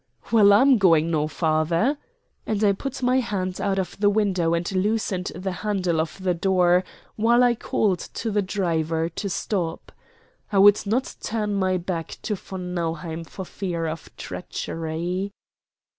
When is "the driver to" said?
8.31-9.29